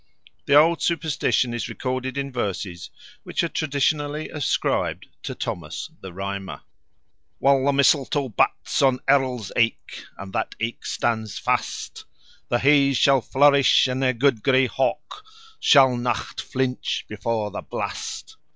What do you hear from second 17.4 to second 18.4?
the blast.